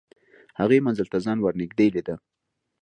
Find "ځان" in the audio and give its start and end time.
1.25-1.37